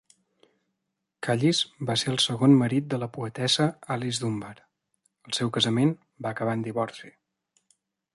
[1.25, 1.57] Callis
[1.89, 3.67] va ser el segon marit de la poetessa
[3.97, 4.55] Alice Dunbar;
[5.29, 5.93] el seu casament
[6.27, 7.13] va acabar en divorci.